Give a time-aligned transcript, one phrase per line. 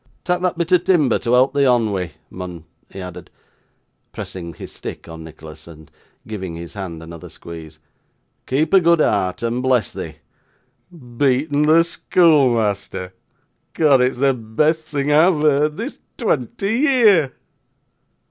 [0.23, 3.29] 'Tak' that bit o' timber to help thee on wi', mun,' he added,
[4.11, 5.91] pressing his stick on Nicholas, and
[6.25, 7.77] giving his hand another squeeze;
[8.47, 10.15] 'keep a good heart, and bless thee.
[10.91, 13.13] Beatten the schoolmeasther!
[13.75, 17.33] 'Cod it's the best thing a've heerd this twonty year!